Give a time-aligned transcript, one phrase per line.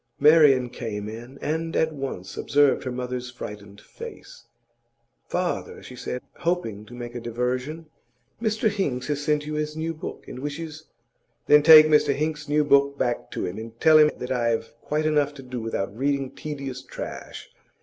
[0.19, 4.45] Marian came in, and at once observed her mother's frightened face.
[5.27, 7.85] 'Father,' she said, hoping to make a diversion,
[8.41, 10.85] 'Mr Hinks has sent you his new book, and wishes'
[11.45, 14.73] 'Then take Mr Hinks's new book back to him, and tell him that I have
[14.81, 17.51] quite enough to do without reading tedious trash.